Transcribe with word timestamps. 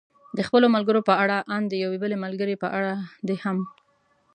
د 0.37 0.39
خپلو 0.47 0.67
ملګرو 0.75 1.01
په 1.09 1.13
اړه، 1.23 1.37
ان 1.55 1.63
د 1.67 1.73
یوې 1.83 1.97
بلې 2.03 2.17
ملګرې 2.25 2.55
په 2.63 2.67
اړه 2.77 2.93
دې 3.27 3.35
هم. 3.43 3.57